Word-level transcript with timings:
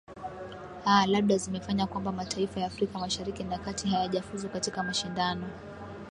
aa 0.85 1.05
labda 1.05 1.37
zimefanya 1.37 1.87
kwamba 1.87 2.11
mataifa 2.11 2.59
ya 2.59 2.65
afrika 2.65 2.99
mashariki 2.99 3.43
na 3.43 3.57
kati 3.57 3.87
hayajafuzu 3.87 4.49
katika 4.49 4.83
mashindano 4.83 5.49